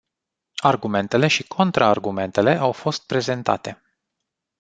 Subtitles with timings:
[0.61, 3.81] Argumentele și contraargumentele au fost prezentate.